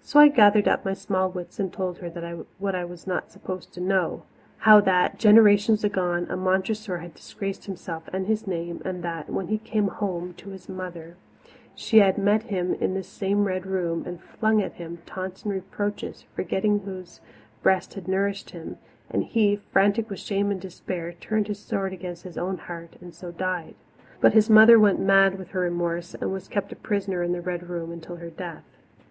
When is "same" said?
13.04-13.44